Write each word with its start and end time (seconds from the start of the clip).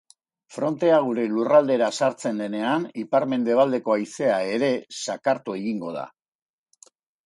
Frontea 0.53 0.95
gure 1.07 1.25
lurraldera 1.33 1.91
sartzen 1.99 2.41
denean, 2.45 2.89
ipar-mendebaldeko 3.05 3.97
haizea 3.99 4.43
ere 4.59 4.75
zakartu 5.07 5.61
egingo 5.63 5.99
da. 6.03 6.13